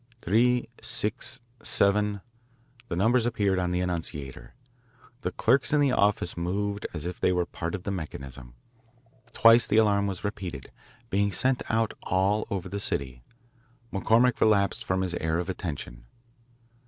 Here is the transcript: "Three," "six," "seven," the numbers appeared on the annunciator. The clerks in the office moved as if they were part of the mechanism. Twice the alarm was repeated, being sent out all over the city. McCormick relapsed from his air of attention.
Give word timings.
"Three," 0.23 0.67
"six," 0.81 1.39
"seven," 1.61 2.21
the 2.87 2.95
numbers 2.95 3.27
appeared 3.27 3.59
on 3.59 3.69
the 3.69 3.81
annunciator. 3.81 4.55
The 5.21 5.31
clerks 5.31 5.73
in 5.73 5.79
the 5.79 5.91
office 5.91 6.35
moved 6.35 6.87
as 6.91 7.05
if 7.05 7.19
they 7.19 7.31
were 7.31 7.45
part 7.45 7.75
of 7.75 7.83
the 7.83 7.91
mechanism. 7.91 8.55
Twice 9.31 9.67
the 9.67 9.77
alarm 9.77 10.07
was 10.07 10.23
repeated, 10.23 10.71
being 11.11 11.31
sent 11.31 11.61
out 11.69 11.93
all 12.01 12.47
over 12.49 12.67
the 12.67 12.79
city. 12.79 13.21
McCormick 13.93 14.41
relapsed 14.41 14.83
from 14.83 15.01
his 15.01 15.13
air 15.21 15.37
of 15.37 15.49
attention. 15.51 16.05